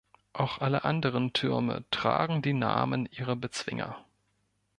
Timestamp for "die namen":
2.41-3.05